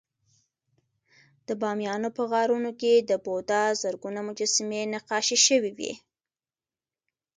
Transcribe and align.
د 1.47 1.49
بامیانو 1.61 2.09
په 2.17 2.23
غارونو 2.31 2.71
کې 2.81 2.93
د 3.09 3.11
بودا 3.25 3.61
زرګونه 3.81 4.19
مجسمې 4.27 4.81
نقاشي 4.93 5.37
شوې 5.47 5.71
وې 5.77 5.93